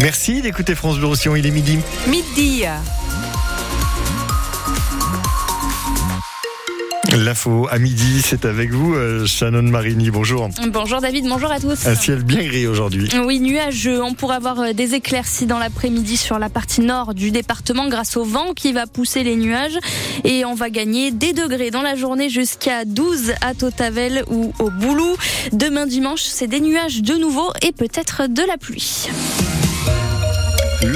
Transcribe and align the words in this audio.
Merci 0.00 0.42
d'écouter 0.42 0.76
France 0.76 0.98
Bleu 0.98 1.08
Roussillon, 1.08 1.34
il 1.34 1.44
est 1.44 1.50
midi. 1.50 1.78
Midi. 2.06 2.64
L'info 7.16 7.66
à 7.70 7.78
midi, 7.78 8.22
c'est 8.22 8.44
avec 8.44 8.70
vous, 8.70 8.94
euh, 8.94 9.26
Shannon 9.26 9.62
Marini. 9.62 10.10
Bonjour. 10.10 10.48
Bonjour 10.68 11.00
David, 11.00 11.26
bonjour 11.28 11.50
à 11.50 11.58
tous. 11.58 11.86
Un 11.86 11.96
ciel 11.96 12.22
bien 12.22 12.44
gris 12.44 12.68
aujourd'hui. 12.68 13.08
Oui, 13.24 13.40
nuageux. 13.40 14.00
On 14.02 14.14
pourra 14.14 14.36
avoir 14.36 14.60
euh, 14.60 14.72
des 14.72 14.94
éclaircies 14.94 15.46
dans 15.46 15.58
l'après-midi 15.58 16.16
sur 16.16 16.38
la 16.38 16.48
partie 16.48 16.82
nord 16.82 17.14
du 17.14 17.32
département 17.32 17.88
grâce 17.88 18.16
au 18.16 18.24
vent 18.24 18.52
qui 18.54 18.72
va 18.72 18.86
pousser 18.86 19.24
les 19.24 19.34
nuages. 19.34 19.78
Et 20.24 20.44
on 20.44 20.54
va 20.54 20.70
gagner 20.70 21.10
des 21.10 21.32
degrés 21.32 21.70
dans 21.70 21.82
la 21.82 21.96
journée 21.96 22.28
jusqu'à 22.28 22.84
12 22.84 23.32
à 23.40 23.54
Totavel 23.54 24.22
ou 24.28 24.52
au 24.60 24.70
Boulou. 24.70 25.16
Demain 25.52 25.86
dimanche, 25.86 26.22
c'est 26.22 26.46
des 26.46 26.60
nuages 26.60 27.02
de 27.02 27.14
nouveau 27.14 27.50
et 27.62 27.72
peut-être 27.72 28.28
de 28.28 28.42
la 28.46 28.58
pluie. 28.58 29.08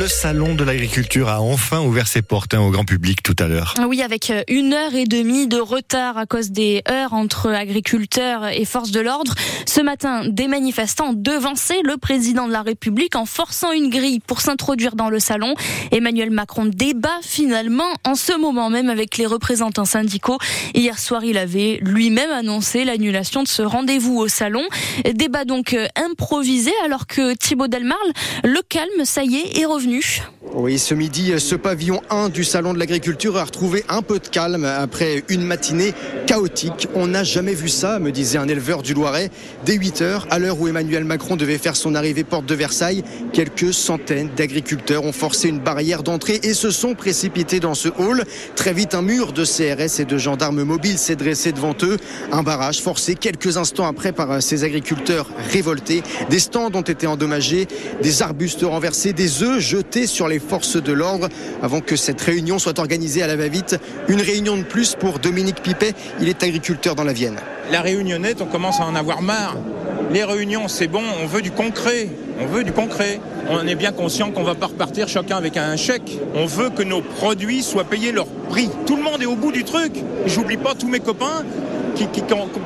Le 0.03 0.09
salon 0.09 0.57
de 0.57 0.65
l'agriculture 0.65 1.29
a 1.29 1.41
enfin 1.41 1.81
ouvert 1.81 2.09
ses 2.09 2.23
portes 2.23 2.55
hein, 2.55 2.61
au 2.61 2.71
grand 2.71 2.85
public 2.85 3.23
tout 3.23 3.37
à 3.39 3.47
l'heure. 3.47 3.75
Oui, 3.87 4.03
avec 4.03 4.31
euh, 4.31 4.43
une 4.49 4.73
heure 4.73 4.97
et 4.97 5.05
demie 5.05 5.47
de 5.47 5.59
retard 5.59 6.19
à 6.19 6.27
cause 6.27 6.51
des 6.51 6.83
heures 6.91 7.13
entre 7.13 7.51
agriculteurs 7.51 8.49
et 8.49 8.65
forces 8.65 8.91
de 8.91 8.99
l'ordre. 8.99 9.33
Ce 9.65 9.81
matin, 9.81 10.25
des 10.27 10.49
manifestants 10.49 11.13
devancé 11.13 11.77
le 11.85 11.99
président 11.99 12.49
de 12.49 12.53
la 12.53 12.63
République 12.63 13.15
en 13.15 13.27
forçant 13.27 13.71
une 13.71 13.91
grille 13.91 14.19
pour 14.19 14.41
s'introduire 14.41 14.97
dans 14.97 15.09
le 15.09 15.21
salon. 15.21 15.55
Emmanuel 15.93 16.33
Macron 16.33 16.65
débat 16.65 17.21
finalement 17.23 17.95
en 18.05 18.17
ce 18.17 18.37
moment 18.37 18.71
même 18.71 18.91
avec 18.91 19.19
les 19.19 19.27
représentants 19.27 19.85
syndicaux. 19.85 20.39
Hier 20.75 20.99
soir, 20.99 21.23
il 21.23 21.39
avait 21.39 21.79
lui-même 21.81 22.33
annoncé 22.33 22.85
l'annulation 22.85 23.45
de 23.45 23.49
ce 23.49 23.63
rendez-vous 23.63 24.19
au 24.19 24.27
salon. 24.27 24.65
Débat 25.15 25.45
donc 25.45 25.75
euh, 25.75 25.87
improvisé 25.95 26.73
alors 26.85 27.07
que 27.07 27.35
Thibaut 27.35 27.69
Delmarle, 27.69 28.13
le 28.43 28.63
calme, 28.69 29.05
ça 29.05 29.23
y 29.23 29.37
est, 29.37 29.61
est 29.61 29.65
revenu 29.65 29.92
connue. 29.93 30.23
Oui, 30.55 30.79
ce 30.79 30.93
midi, 30.93 31.33
ce 31.39 31.55
pavillon 31.55 32.03
1 32.11 32.29
du 32.29 32.45
Salon 32.45 32.75
de 32.75 32.79
l'Agriculture 32.79 33.39
a 33.39 33.45
retrouvé 33.45 33.85
un 33.89 34.03
peu 34.03 34.19
de 34.19 34.29
calme 34.29 34.67
après 34.67 35.25
une 35.31 35.45
matinée 35.45 35.95
chaotique. 36.27 36.89
On 36.95 37.07
n'a 37.07 37.25
jamais 37.25 37.55
vu 37.55 37.71
ça, 37.71 37.99
me 37.99 38.13
disait 38.13 38.37
un 38.37 38.47
éleveur 38.49 38.83
du 38.83 38.93
Loiret. 38.93 39.31
Dès 39.65 39.77
8 39.77 40.03
heures, 40.03 40.27
à 40.31 40.39
l'heure 40.39 40.61
où 40.61 40.69
Emmanuel 40.69 41.05
Macron 41.05 41.37
devait 41.37 41.57
faire 41.57 41.75
son 41.75 41.95
arrivée 41.95 42.23
porte 42.23 42.45
de 42.45 42.55
Versailles, 42.55 43.03
quelques 43.33 43.73
centaines 43.73 44.29
d'agriculteurs 44.37 45.05
ont 45.05 45.13
forcé 45.13 45.49
une 45.49 45.59
barrière 45.59 46.03
d'entrée 46.03 46.39
et 46.43 46.53
se 46.53 46.71
sont 46.71 46.93
précipités 46.95 47.59
dans 47.59 47.75
ce 47.75 47.89
hall. 47.89 48.25
Très 48.55 48.75
vite, 48.75 48.95
un 48.95 49.03
mur 49.03 49.33
de 49.33 49.47
CRS 49.47 50.01
et 50.01 50.05
de 50.05 50.19
gendarmes 50.19 50.65
mobiles 50.65 50.99
s'est 50.99 51.17
dressé 51.17 51.53
devant 51.53 51.75
eux. 51.83 51.97
Un 52.31 52.43
barrage 52.43 52.83
forcé 52.83 53.15
quelques 53.15 53.57
instants 53.57 53.87
après 53.87 54.13
par 54.13 54.43
ces 54.43 54.65
agriculteurs 54.65 55.31
révoltés. 55.51 56.03
Des 56.29 56.41
stands 56.41 56.75
ont 56.75 56.83
été 56.83 57.07
endommagés, 57.07 57.69
des 58.03 58.21
arbustes 58.21 58.65
renversés, 58.65 59.15
des 59.15 59.43
œufs 59.43 59.59
jetés 59.59 60.07
sur 60.07 60.29
les 60.29 60.42
forces 60.43 60.83
de 60.83 60.93
l'ordre 60.93 61.29
avant 61.63 61.81
que 61.81 61.97
cette 61.97 62.21
réunion 62.21 62.59
soit 62.59 62.79
organisée 62.79 63.23
à 63.23 63.27
la 63.27 63.37
va-vite. 63.37 63.79
Une 64.09 64.21
réunion 64.21 64.57
de 64.57 64.63
plus 64.63 64.95
pour 64.95 65.19
Dominique 65.19 65.63
Pipet, 65.63 65.95
il 66.21 66.29
est 66.29 66.43
agriculteur 66.43 66.95
dans 66.95 67.05
la 67.05 67.13
Vienne. 67.13 67.37
La 67.71 67.81
réunionnette, 67.81 68.43
on 68.43 68.47
commence 68.47 68.81
à 68.81 68.85
en 68.85 68.95
avoir 68.95 69.23
marre. 69.23 69.57
Les 70.13 70.25
réunions, 70.25 70.69
c'est 70.69 70.89
bon, 70.89 71.03
on 71.23 71.27
veut 71.27 71.43
du 71.43 71.51
concret. 71.51 72.09
On 72.41 72.47
veut 72.47 72.65
du 72.65 72.73
concret. 72.73 73.21
On 73.49 73.67
est 73.67 73.75
bien 73.75 73.93
conscient 73.93 74.31
qu'on 74.31 74.43
va 74.43 74.55
pas 74.55 74.67
repartir 74.67 75.09
chacun 75.09 75.37
avec 75.37 75.57
un 75.57 75.77
chèque. 75.77 76.19
On 76.35 76.47
veut 76.47 76.71
que 76.71 76.83
nos 76.83 77.01
produits 77.01 77.63
soient 77.63 77.85
payés 77.85 78.13
leur 78.13 78.27
prix. 78.27 78.69
Tout 78.87 78.97
le 78.97 79.03
monde 79.03 79.23
est 79.23 79.27
au 79.27 79.37
bout 79.37 79.53
du 79.53 79.65
truc. 79.65 79.93
J'oublie 80.27 80.57
pas 80.57 80.75
tous 80.75 80.89
mes 80.89 81.01
copains 81.01 81.45
qui, 81.95 82.07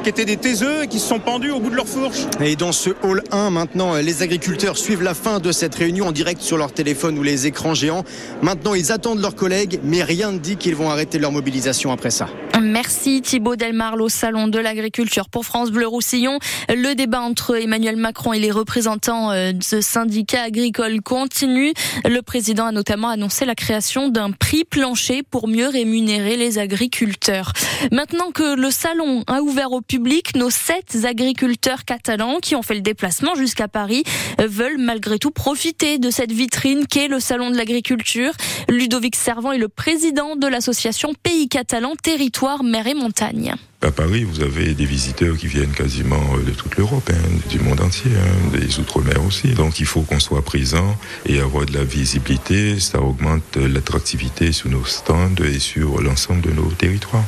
étaient 0.07 0.25
des 0.25 0.37
taiseux 0.37 0.85
et 0.85 0.87
qui 0.87 0.99
se 0.99 1.09
sont 1.09 1.19
pendus 1.19 1.51
au 1.51 1.61
bout 1.61 1.71
de 1.71 1.77
leur 1.77 1.87
fourche. 1.87 2.27
Et 2.41 2.57
dans 2.57 2.73
ce 2.73 2.91
hall 3.03 3.23
1, 3.33 3.51
maintenant, 3.51 3.95
les 3.97 4.23
agriculteurs 4.23 4.77
suivent 4.77 5.03
la 5.03 5.15
fin 5.15 5.41
de 5.41 5.53
cette 5.53 5.75
réunion 5.75 6.09
en 6.09 6.13
direct 6.13 6.41
sur 6.41 6.57
leur 6.57 6.73
téléphone 6.73 7.19
ou 7.19 7.23
les 7.23 7.47
écrans 7.47 7.75
géants. 7.75 8.05
Maintenant, 8.43 8.75
ils 8.75 8.93
attendent 8.93 9.21
leurs 9.21 9.35
collègues, 9.35 9.81
mais 9.83 10.03
rien 10.03 10.33
ne 10.33 10.39
dit 10.39 10.57
qu'ils 10.57 10.77
vont 10.77 10.91
arrêter 10.91 11.19
leur 11.19 11.33
mobilisation 11.33 11.93
après 11.93 12.11
ça. 12.11 12.29
Merci 12.67 13.23
Thibaut 13.23 13.55
Delmarle 13.55 14.03
au 14.03 14.09
Salon 14.09 14.49
de 14.49 14.59
l'Agriculture 14.59 15.29
pour 15.29 15.47
France 15.47 15.71
Bleu 15.71 15.87
Roussillon. 15.87 16.41
Le 16.69 16.95
débat 16.95 17.21
entre 17.21 17.55
Emmanuel 17.55 17.95
Macron 17.95 18.33
et 18.33 18.41
les 18.41 18.51
représentants 18.51 19.31
de 19.31 19.81
syndicats 19.81 20.43
agricoles 20.43 21.01
continue. 21.01 21.73
Le 22.05 22.21
président 22.23 22.67
a 22.67 22.73
notamment 22.73 23.09
annoncé 23.09 23.45
la 23.45 23.55
création 23.55 24.09
d'un 24.09 24.33
prix 24.33 24.65
plancher 24.65 25.23
pour 25.23 25.47
mieux 25.47 25.69
rémunérer 25.69 26.37
les 26.37 26.59
agriculteurs. 26.59 27.53
Maintenant 27.93 28.33
que 28.33 28.57
le 28.57 28.73
salon 28.73 29.23
a 29.29 29.43
ouvert 29.43 29.71
au 29.71 29.81
public, 29.81 30.35
nos 30.35 30.51
sept 30.51 31.05
agriculteurs 31.05 31.85
catalans 31.85 32.39
qui 32.43 32.57
ont 32.57 32.63
fait 32.63 32.75
le 32.75 32.81
déplacement 32.81 33.37
jusqu'à 33.37 33.69
Paris 33.69 34.03
veulent 34.41 34.79
malgré 34.79 35.21
tout 35.21 35.31
profiter 35.31 35.99
de 35.99 36.11
cette 36.11 36.33
vitrine 36.33 36.89
qu'est 36.89 37.09
le 37.09 37.21
salon 37.21 37.51
de 37.51 37.57
l'agriculture. 37.57 38.33
Ludovic 38.69 39.15
Servant 39.15 39.53
est 39.53 39.59
le 39.59 39.69
président 39.69 40.35
de 40.35 40.49
l'association 40.49 41.13
Pays 41.23 41.49
Catalan 41.49 41.95
Territoire 42.03 42.56
Mer 42.63 42.87
et 42.87 42.95
Montagne. 42.95 43.55
À 43.83 43.91
Paris, 43.91 44.25
vous 44.25 44.41
avez 44.41 44.75
des 44.75 44.85
visiteurs 44.85 45.37
qui 45.37 45.47
viennent 45.47 45.73
quasiment 45.73 46.39
de 46.45 46.51
toute 46.51 46.77
l'Europe, 46.77 47.09
hein, 47.13 47.29
du 47.51 47.61
monde 47.61 47.81
entier, 47.81 48.11
hein, 48.17 48.57
des 48.59 48.79
outre-mer 48.79 49.25
aussi. 49.25 49.49
Donc 49.49 49.79
il 49.81 49.87
faut 49.87 50.01
qu'on 50.01 50.19
soit 50.19 50.43
présent 50.43 50.97
et 51.27 51.41
avoir 51.41 51.67
de 51.67 51.75
la 51.75 51.85
visibilité. 51.85 52.81
Ça 52.81 53.01
augmente 53.01 53.57
l'attractivité 53.57 54.53
sur 54.53 54.71
nos 54.71 54.85
stands 54.85 55.35
et 55.45 55.59
sur 55.59 56.01
l'ensemble 56.01 56.41
de 56.41 56.51
nos 56.51 56.71
territoires. 56.71 57.25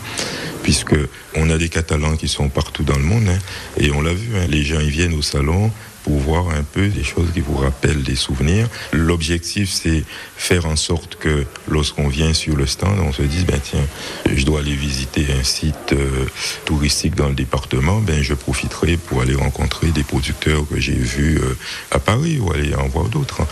Puisque 0.63 0.97
on 1.37 1.51
a 1.51 1.59
des 1.59 1.69
Catalans 1.69 2.17
qui 2.17 2.29
sont 2.29 2.49
partout 2.49 2.83
dans 2.83 2.97
le 2.97 3.05
monde 3.05 3.29
hein, 3.29 3.39
et 3.77 3.91
on 3.93 4.03
l'a 4.03 4.15
vu, 4.15 4.29
les 4.49 4.65
gens 4.65 4.81
ils 4.81 4.91
viennent 4.91 5.15
au 5.15 5.23
salon 5.23 5.71
pour 6.03 6.19
voir 6.19 6.51
un 6.51 6.63
peu 6.63 6.89
des 6.89 7.05
choses 7.05 7.29
qui 7.33 7.41
vous 7.41 7.57
rappellent 7.57 8.03
des 8.03 8.17
souvenirs. 8.17 8.69
L'objectif, 8.93 9.71
c'est 9.71 10.05
faire 10.37 10.67
en 10.67 10.77
sorte 10.77 11.17
que 11.17 11.45
lorsqu'on 11.69 12.09
vient 12.09 12.33
sur 12.33 12.57
le 12.57 12.67
stand, 12.67 12.99
on 13.01 13.13
se 13.13 13.23
dise, 13.23 13.45
ben 13.45 13.61
tiens, 13.63 13.87
je 14.33 14.45
dois 14.45 14.61
aller 14.61 14.75
visiter 14.75 15.27
un 15.39 15.43
site 15.43 15.93
euh, 15.93 16.27
touristique 16.65 17.15
dans 17.15 17.29
le 17.29 17.35
département, 17.35 18.01
ben 18.01 18.23
je 18.23 18.35
profiterai 18.35 18.97
pour 18.97 19.23
aller 19.23 19.35
rencontrer 19.35 19.89
des 19.89 20.05
producteurs 20.05 20.67
que 20.69 20.81
j'ai 20.81 20.95
vus 20.95 21.39
euh, 21.39 21.57
à 21.91 21.99
Paris 21.99 22.39
ou 22.39 22.53
aller 22.53 22.75
en 22.75 22.89
voir 22.89 23.07
d'autres. 23.07 23.43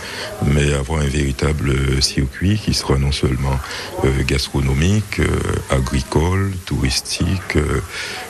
Mais 0.45 0.73
avoir 0.73 1.01
un 1.01 1.07
véritable 1.07 2.01
circuit 2.01 2.57
qui 2.57 2.73
sera 2.73 2.97
non 2.97 3.11
seulement 3.11 3.59
euh, 4.05 4.23
gastronomique, 4.25 5.21
agricole, 5.69 6.53
touristique, 6.65 7.57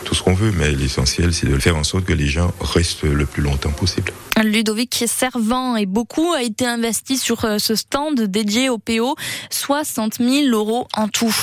tout 0.04 0.16
ce 0.16 0.24
qu'on 0.24 0.34
veut, 0.34 0.52
mais 0.58 0.72
l'essentiel, 0.72 1.34
c'est 1.34 1.48
de 1.48 1.58
faire 1.60 1.76
en 1.76 1.84
sorte 1.84 2.06
que 2.06 2.14
les 2.14 2.28
gens 2.28 2.54
restent 2.62 3.04
le 3.04 3.26
plus 3.26 3.44
longtemps 3.44 3.72
possible. 3.72 4.07
good. 4.08 4.27
Ludovic 4.44 5.04
Servant 5.08 5.76
et 5.76 5.86
beaucoup 5.86 6.34
a 6.34 6.44
été 6.44 6.66
investi 6.66 7.18
sur 7.18 7.46
ce 7.60 7.76
stand 7.76 8.22
dédié 8.22 8.70
au 8.70 8.78
PO, 8.78 9.16
60 9.50 10.16
000 10.20 10.48
euros 10.56 10.88
en 10.96 11.08
tout. 11.08 11.34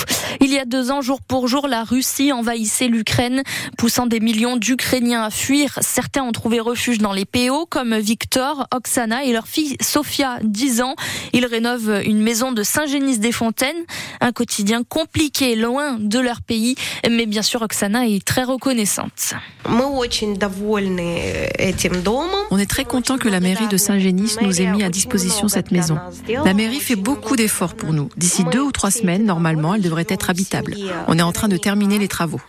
Il 0.40 0.52
y 0.52 0.58
a 0.58 0.64
deux 0.64 0.90
ans, 0.90 1.00
jour 1.00 1.20
pour 1.20 1.48
jour, 1.48 1.68
la 1.68 1.84
Russie 1.84 2.32
envahissait 2.32 2.88
l'Ukraine, 2.88 3.42
poussant 3.78 4.06
des 4.06 4.20
millions 4.20 4.56
d'Ukrainiens 4.56 5.24
à 5.24 5.30
fuir. 5.30 5.78
Certains 5.80 6.22
ont 6.22 6.32
trouvé 6.32 6.60
refuge 6.60 6.98
dans 6.98 7.12
les 7.12 7.24
PO, 7.24 7.66
comme 7.66 7.96
Victor, 7.96 8.66
Oksana 8.72 9.24
et 9.24 9.32
leur 9.32 9.46
fille 9.46 9.76
Sofia, 9.80 10.38
10 10.42 10.82
ans. 10.82 10.94
Ils 11.32 11.46
rénovent 11.46 12.00
une 12.04 12.20
maison 12.20 12.52
de 12.52 12.62
Saint-Génis-des-Fontaines, 12.62 13.84
un 14.20 14.32
quotidien 14.32 14.82
compliqué, 14.84 15.56
loin 15.56 15.96
de 15.98 16.18
leur 16.18 16.42
pays. 16.42 16.76
Mais 17.08 17.26
bien 17.26 17.42
sûr, 17.42 17.62
Oksana 17.62 18.06
est 18.06 18.24
très 18.24 18.44
reconnaissante. 18.44 19.34
On 22.50 22.58
est 22.58 22.66
très 22.66 22.83
content 22.84 23.18
que 23.18 23.28
la 23.28 23.40
mairie 23.40 23.68
de 23.68 23.76
Saint-Génis 23.76 24.36
nous 24.42 24.60
ait 24.60 24.66
mis 24.66 24.82
à 24.82 24.88
disposition 24.88 25.48
cette 25.48 25.70
maison. 25.70 25.98
La 26.44 26.54
mairie 26.54 26.80
fait 26.80 26.96
beaucoup 26.96 27.36
d'efforts 27.36 27.74
pour 27.74 27.92
nous. 27.92 28.08
D'ici 28.16 28.44
deux 28.52 28.60
ou 28.60 28.72
trois 28.72 28.90
semaines, 28.90 29.24
normalement, 29.24 29.74
elle 29.74 29.82
devrait 29.82 30.06
être 30.08 30.30
habitable. 30.30 30.76
On 31.08 31.18
est 31.18 31.22
en 31.22 31.32
train 31.32 31.48
de 31.48 31.56
terminer 31.56 31.98
les 31.98 32.08
travaux. 32.08 32.40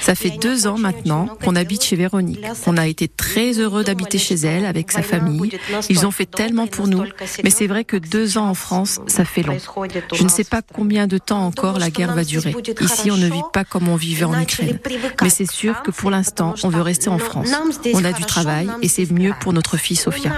Ça 0.00 0.14
fait 0.14 0.30
deux 0.30 0.66
ans 0.66 0.78
maintenant 0.78 1.28
qu'on 1.44 1.56
habite 1.56 1.84
chez 1.84 1.96
Véronique. 1.96 2.40
On 2.66 2.76
a 2.78 2.86
été 2.86 3.06
très 3.08 3.52
heureux 3.58 3.84
d'habiter 3.84 4.16
chez 4.16 4.36
elle 4.36 4.64
avec 4.64 4.92
sa 4.92 5.02
famille. 5.02 5.50
Ils 5.90 6.06
ont 6.06 6.10
fait 6.10 6.30
tellement 6.30 6.66
pour 6.66 6.86
nous. 6.86 7.04
Mais 7.44 7.50
c'est 7.50 7.66
vrai 7.66 7.84
que 7.84 7.98
deux 7.98 8.38
ans 8.38 8.48
en 8.48 8.54
France, 8.54 9.00
ça 9.06 9.24
fait 9.24 9.42
long. 9.42 9.58
Je 10.14 10.22
ne 10.22 10.28
sais 10.28 10.44
pas 10.44 10.62
combien 10.62 11.06
de 11.06 11.18
temps 11.18 11.44
encore 11.44 11.78
la 11.78 11.90
guerre 11.90 12.14
va 12.14 12.24
durer. 12.24 12.54
Ici, 12.80 13.10
on 13.10 13.16
ne 13.16 13.26
vit 13.26 13.42
pas 13.52 13.64
comme 13.64 13.88
on 13.88 13.96
vivait 13.96 14.24
en 14.24 14.40
Ukraine. 14.40 14.78
Mais 15.22 15.30
c'est 15.30 15.50
sûr 15.50 15.82
que 15.82 15.89
pour 15.90 16.10
l'instant, 16.10 16.54
on 16.62 16.68
veut 16.68 16.82
rester 16.82 17.08
en 17.08 17.18
France. 17.18 17.48
On 17.94 18.04
a 18.04 18.12
du 18.12 18.24
travail 18.24 18.68
et 18.82 18.88
c'est 18.88 19.10
mieux 19.10 19.32
pour 19.40 19.52
notre 19.52 19.76
fille 19.76 19.96
Sofia. 19.96 20.32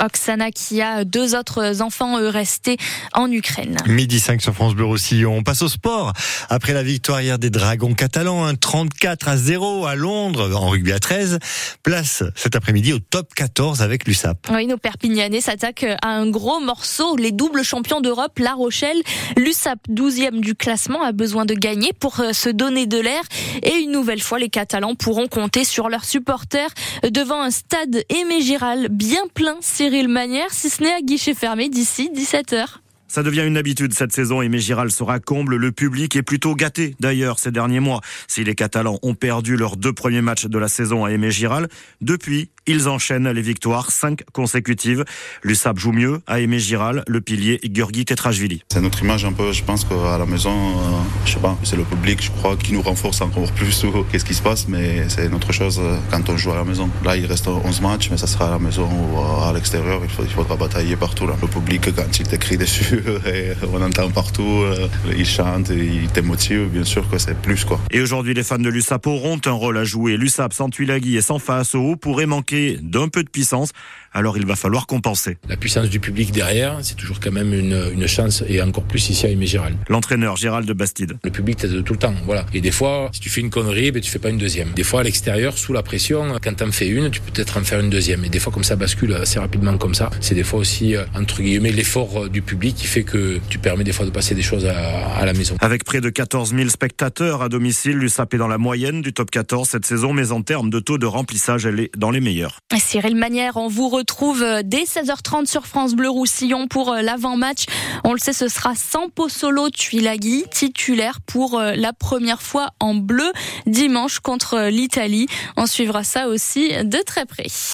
Oksana 0.00 0.50
qui 0.50 0.82
a 0.82 1.04
deux 1.04 1.34
autres 1.34 1.82
enfants 1.82 2.16
restés 2.16 2.76
en 3.12 3.30
Ukraine. 3.30 3.76
Midi 3.86 4.20
5 4.20 4.40
sur 4.40 4.54
France 4.54 4.74
Bleu 4.74 4.84
Roussillon. 4.84 5.36
On 5.36 5.42
passe 5.42 5.62
au 5.62 5.68
sport. 5.68 6.12
Après 6.48 6.72
la 6.72 6.82
victoire 6.82 7.20
hier 7.20 7.38
des 7.38 7.50
Dragons 7.50 7.94
catalans, 7.94 8.44
un 8.44 8.54
34 8.54 9.28
à 9.28 9.36
0 9.36 9.86
à 9.86 9.94
Londres 9.94 10.54
en 10.54 10.68
rugby 10.68 10.92
à 10.92 10.98
13, 10.98 11.38
place 11.82 12.22
cet 12.34 12.56
après-midi 12.56 12.92
au 12.92 12.98
top 12.98 13.34
14 13.34 13.82
avec 13.82 14.06
l'USAP. 14.06 14.48
Oui, 14.52 14.66
nos 14.66 14.78
Perpignanais 14.78 15.40
s'attaquent 15.40 15.86
à 16.02 16.08
un 16.08 16.28
gros 16.28 16.60
morceau. 16.60 17.16
Les 17.16 17.32
doubles 17.32 17.62
champions 17.62 18.00
d'Europe, 18.00 18.38
La 18.38 18.54
Rochelle. 18.54 18.96
L'USAP, 19.36 19.78
12e 19.90 20.40
du 20.40 20.54
classement, 20.54 21.02
a 21.02 21.12
besoin 21.12 21.43
de 21.44 21.54
gagner 21.54 21.92
pour 21.92 22.20
euh, 22.20 22.32
se 22.32 22.48
donner 22.48 22.86
de 22.86 22.98
l'air. 22.98 23.22
Et 23.62 23.74
une 23.76 23.92
nouvelle 23.92 24.20
fois, 24.20 24.38
les 24.38 24.48
Catalans 24.48 24.94
pourront 24.94 25.28
compter 25.28 25.64
sur 25.64 25.88
leurs 25.88 26.04
supporters 26.04 26.70
devant 27.08 27.42
un 27.42 27.50
stade 27.50 28.04
Aimé 28.08 28.40
Giral 28.40 28.88
bien 28.90 29.22
plein, 29.32 29.56
Cyril 29.60 30.08
Manière, 30.08 30.50
si 30.50 30.70
ce 30.70 30.82
n'est 30.82 30.92
à 30.92 31.00
guichet 31.00 31.34
fermé 31.34 31.68
d'ici 31.68 32.10
17h. 32.14 32.66
Ça 33.14 33.22
devient 33.22 33.44
une 33.46 33.56
habitude 33.56 33.94
cette 33.94 34.10
saison 34.10 34.42
et 34.42 34.58
Giral 34.58 34.90
sera 34.90 35.20
comble. 35.20 35.54
Le 35.54 35.70
public 35.70 36.16
est 36.16 36.22
plutôt 36.22 36.56
gâté 36.56 36.96
d'ailleurs 36.98 37.38
ces 37.38 37.52
derniers 37.52 37.78
mois. 37.78 38.00
Si 38.26 38.42
les 38.42 38.56
Catalans 38.56 38.98
ont 39.02 39.14
perdu 39.14 39.56
leurs 39.56 39.76
deux 39.76 39.92
premiers 39.92 40.20
matchs 40.20 40.46
de 40.46 40.58
la 40.58 40.66
saison 40.66 41.04
à 41.04 41.12
Aimé 41.12 41.30
Giral, 41.30 41.68
depuis, 42.00 42.50
ils 42.66 42.88
enchaînent 42.88 43.30
les 43.30 43.42
victoires, 43.42 43.90
cinq 43.90 44.22
consécutives. 44.32 45.04
L'USAP 45.42 45.78
joue 45.78 45.92
mieux 45.92 46.20
Aimé 46.28 46.58
Giral, 46.58 47.04
le 47.06 47.20
pilier 47.20 47.60
Gurgi 47.64 48.04
Tetrashvili. 48.04 48.62
C'est 48.72 48.80
notre 48.80 49.02
image 49.02 49.24
un 49.24 49.32
peu, 49.32 49.52
je 49.52 49.62
pense 49.62 49.84
qu'à 49.84 50.18
la 50.18 50.26
maison, 50.26 50.50
euh, 50.50 50.82
je 51.26 51.32
sais 51.32 51.38
pas, 51.38 51.56
c'est 51.62 51.76
le 51.76 51.84
public, 51.84 52.22
je 52.22 52.30
crois, 52.30 52.56
qui 52.56 52.72
nous 52.72 52.82
renforce 52.82 53.20
encore 53.20 53.50
plus 53.52 53.84
qu'est-ce 54.10 54.24
qui 54.24 54.34
se 54.34 54.42
passe, 54.42 54.68
mais 54.68 55.08
c'est 55.08 55.26
une 55.26 55.34
autre 55.34 55.52
chose 55.52 55.80
euh, 55.82 55.98
quand 56.10 56.28
on 56.28 56.36
joue 56.36 56.52
à 56.52 56.56
la 56.56 56.64
maison. 56.64 56.88
Là, 57.04 57.16
il 57.16 57.26
reste 57.26 57.48
11 57.48 57.80
matchs, 57.80 58.08
mais 58.10 58.16
ça 58.16 58.26
sera 58.26 58.48
à 58.48 58.50
la 58.52 58.58
maison 58.58 58.88
ou 58.88 59.18
à 59.18 59.52
l'extérieur, 59.52 60.00
il, 60.02 60.28
faudra 60.28 60.56
batailler 60.56 60.96
partout. 60.96 61.26
Le 61.26 61.48
public, 61.48 61.94
quand 61.94 62.18
il 62.18 62.26
t'écrit 62.26 62.56
dessus, 62.56 63.02
et 63.26 63.52
on 63.72 63.82
entend 63.82 64.10
partout, 64.10 64.62
euh, 64.62 64.88
il 65.16 65.26
chante, 65.26 65.70
il 65.70 66.08
t'émotive, 66.08 66.68
bien 66.68 66.84
sûr 66.84 67.08
que 67.08 67.18
c'est 67.18 67.36
plus 67.36 67.64
quoi. 67.64 67.80
Et 67.90 68.00
aujourd'hui, 68.00 68.34
les 68.34 68.42
fans 68.42 68.58
de 68.58 68.68
l'USAP 68.68 69.06
auront 69.06 69.40
un 69.46 69.52
rôle 69.52 69.78
à 69.78 69.84
jouer. 69.84 70.16
L'USAP 70.16 70.52
sans 70.52 70.70
Tuilagi 70.70 71.16
et 71.16 71.22
sans 71.22 71.38
face 71.38 71.74
au 71.74 71.96
pourrait 71.96 72.26
manquer 72.26 72.53
d'un 72.80 73.08
peu 73.08 73.22
de 73.22 73.28
puissance, 73.28 73.72
alors 74.12 74.38
il 74.38 74.46
va 74.46 74.56
falloir 74.56 74.86
compenser. 74.86 75.36
La 75.48 75.56
puissance 75.56 75.88
du 75.88 76.00
public 76.00 76.30
derrière, 76.32 76.78
c'est 76.82 76.94
toujours 76.94 77.18
quand 77.20 77.32
même 77.32 77.52
une, 77.52 78.06
chance, 78.06 78.44
et 78.48 78.62
encore 78.62 78.84
plus 78.84 79.10
ici 79.10 79.26
à 79.26 79.30
Aimé 79.30 79.46
Gérald. 79.46 79.76
L'entraîneur 79.88 80.36
Gérald 80.36 80.68
de 80.68 80.72
Bastide. 80.72 81.16
Le 81.24 81.30
public 81.30 81.56
t'aide 81.56 81.82
tout 81.82 81.94
le 81.94 81.98
temps, 81.98 82.14
voilà. 82.24 82.46
Et 82.54 82.60
des 82.60 82.70
fois, 82.70 83.10
si 83.12 83.20
tu 83.20 83.28
fais 83.28 83.40
une 83.40 83.50
connerie, 83.50 83.90
ben, 83.90 84.00
tu 84.00 84.10
fais 84.10 84.18
pas 84.18 84.30
une 84.30 84.38
deuxième. 84.38 84.70
Des 84.70 84.84
fois, 84.84 85.00
à 85.00 85.02
l'extérieur, 85.02 85.58
sous 85.58 85.72
la 85.72 85.82
pression, 85.82 86.36
quand 86.42 86.54
t'en 86.54 86.70
fais 86.70 86.88
une, 86.88 87.10
tu 87.10 87.20
peux 87.20 87.32
peut-être 87.32 87.58
en 87.58 87.64
faire 87.64 87.80
une 87.80 87.90
deuxième. 87.90 88.24
Et 88.24 88.28
des 88.28 88.38
fois, 88.38 88.52
comme 88.52 88.64
ça 88.64 88.76
bascule 88.76 89.14
assez 89.14 89.38
rapidement 89.38 89.76
comme 89.78 89.94
ça, 89.94 90.10
c'est 90.20 90.34
des 90.34 90.44
fois 90.44 90.60
aussi, 90.60 90.94
euh, 90.94 91.04
entre 91.14 91.42
guillemets, 91.42 91.72
l'effort 91.72 92.24
euh, 92.24 92.28
du 92.28 92.42
public 92.42 92.76
qui 92.76 92.86
fait 92.86 93.02
que 93.02 93.40
tu 93.48 93.58
permets 93.58 93.84
des 93.84 93.92
fois 93.92 94.06
de 94.06 94.10
passer 94.10 94.34
des 94.34 94.42
choses 94.42 94.66
à, 94.66 95.16
à 95.16 95.24
la 95.24 95.32
maison. 95.32 95.56
Avec 95.60 95.84
près 95.84 96.00
de 96.00 96.10
14 96.10 96.54
000 96.54 96.68
spectateurs 96.68 97.42
à 97.42 97.48
domicile, 97.48 97.96
l'USAP 97.96 98.34
est 98.34 98.38
dans 98.38 98.48
la 98.48 98.58
moyenne 98.58 99.02
du 99.02 99.12
top 99.12 99.30
14 99.30 99.68
cette 99.68 99.86
saison, 99.86 100.12
mais 100.12 100.30
en 100.30 100.42
termes 100.42 100.70
de 100.70 100.78
taux 100.78 100.98
de 100.98 101.06
remplissage, 101.06 101.66
elle 101.66 101.80
est 101.80 101.90
dans 101.96 102.10
les 102.10 102.20
meilleurs. 102.20 102.43
Cyril 102.78 103.16
Manière, 103.16 103.56
on 103.56 103.68
vous 103.68 103.88
retrouve 103.88 104.42
euh, 104.42 104.62
dès 104.64 104.84
16h30 104.84 105.46
sur 105.46 105.66
France 105.66 105.94
Bleu 105.94 106.08
Roussillon 106.08 106.66
pour 106.66 106.92
euh, 106.92 107.02
l'avant-match. 107.02 107.66
On 108.04 108.12
le 108.12 108.18
sait, 108.18 108.32
ce 108.32 108.48
sera 108.48 108.74
Sampo 108.74 109.28
Solo 109.28 109.70
Tuilagi, 109.70 110.44
titulaire 110.50 111.20
pour 111.20 111.58
euh, 111.58 111.74
la 111.74 111.92
première 111.92 112.42
fois 112.42 112.70
en 112.80 112.94
bleu 112.94 113.32
dimanche 113.66 114.20
contre 114.20 114.68
l'Italie. 114.68 115.26
On 115.56 115.66
suivra 115.66 116.04
ça 116.04 116.28
aussi 116.28 116.70
de 116.84 116.98
très 117.04 117.26
près. 117.26 117.46